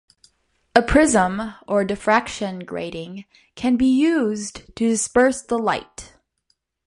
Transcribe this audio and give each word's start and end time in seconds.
A 0.73 0.81
prism 0.81 1.53
or 1.67 1.85
diffraction 1.85 2.61
grating 2.65 3.25
can 3.53 3.75
be 3.75 3.85
used 3.85 4.65
to 4.75 4.87
disperse 4.87 5.43
the 5.43 5.59
light. 5.59 6.15